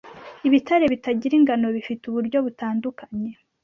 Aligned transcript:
Ibitare 0.47 0.85
bitagira 0.93 1.33
ingano 1.39 1.67
bifite 1.75 2.03
uburyo 2.05 2.37
butandukanye 2.45 3.31